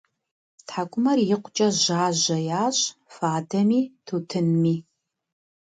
[0.67, 4.75] ТхьэкӀумэр икъукӀэ жьажьэ ящӀ фадэми тутынми.